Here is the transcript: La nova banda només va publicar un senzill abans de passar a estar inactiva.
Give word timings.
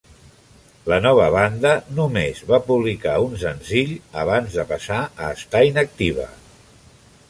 La 0.91 0.97
nova 1.05 1.27
banda 1.35 1.73
només 1.99 2.41
va 2.53 2.61
publicar 2.71 3.15
un 3.29 3.39
senzill 3.45 3.95
abans 4.25 4.59
de 4.61 4.69
passar 4.75 5.01
a 5.29 5.33
estar 5.41 5.67
inactiva. 5.73 6.31